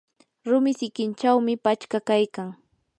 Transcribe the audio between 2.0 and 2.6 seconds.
kaykan.